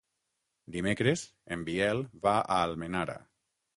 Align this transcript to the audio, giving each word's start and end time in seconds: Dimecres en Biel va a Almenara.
Dimecres 0.75 1.25
en 1.57 1.65
Biel 1.67 2.01
va 2.25 2.35
a 2.41 2.59
Almenara. 2.69 3.19